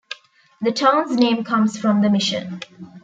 [0.61, 2.61] The town's name comes from the mission.